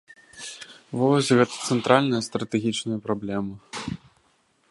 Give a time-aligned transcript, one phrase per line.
[1.01, 3.55] Вось гэта цэнтральная стратэгічная праблема.